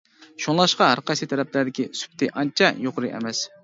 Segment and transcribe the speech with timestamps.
[0.45, 3.49] شۇڭلاشقا ھەرقايسى تەرەپلەردىكى سۈپىتى ئانچە يۇقىرى ئەمەس.